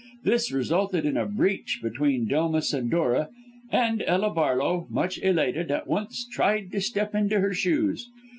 This 0.23 0.51
resulted 0.51 1.05
in 1.05 1.15
a 1.15 1.27
breach 1.27 1.79
between 1.83 2.25
Delmas 2.25 2.73
and 2.73 2.89
Dora, 2.89 3.29
and 3.71 4.01
Ella 4.07 4.31
Barlow, 4.31 4.87
much 4.89 5.19
elated, 5.21 5.69
at 5.69 5.85
once 5.85 6.25
tried 6.27 6.71
to 6.71 6.81
step 6.81 7.13
into 7.13 7.39
her 7.39 7.53
shoes. 7.53 8.09